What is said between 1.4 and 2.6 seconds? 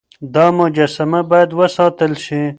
وساتل شي.